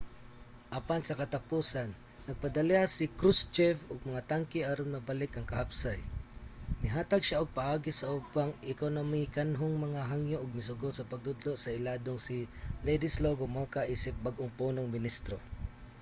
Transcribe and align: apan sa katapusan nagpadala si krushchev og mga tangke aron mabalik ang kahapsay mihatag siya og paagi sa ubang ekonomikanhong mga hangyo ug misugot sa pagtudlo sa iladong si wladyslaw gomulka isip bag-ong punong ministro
apan 0.79 1.01
sa 1.05 1.17
katapusan 1.21 1.89
nagpadala 2.27 2.81
si 2.95 3.05
krushchev 3.19 3.75
og 3.91 3.99
mga 4.09 4.21
tangke 4.31 4.59
aron 4.71 4.93
mabalik 4.95 5.31
ang 5.35 5.47
kahapsay 5.51 5.99
mihatag 6.83 7.21
siya 7.23 7.41
og 7.43 7.55
paagi 7.59 7.91
sa 7.95 8.09
ubang 8.19 8.51
ekonomikanhong 8.73 9.75
mga 9.85 10.01
hangyo 10.11 10.37
ug 10.43 10.55
misugot 10.57 10.93
sa 10.95 11.07
pagtudlo 11.11 11.53
sa 11.57 11.73
iladong 11.77 12.19
si 12.25 12.37
wladyslaw 12.85 13.33
gomulka 13.39 13.81
isip 13.95 14.15
bag-ong 14.25 14.53
punong 14.59 14.89
ministro 14.95 15.37